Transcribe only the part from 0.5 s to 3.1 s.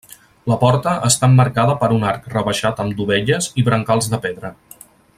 La porta està emmarcada per un arc rebaixat amb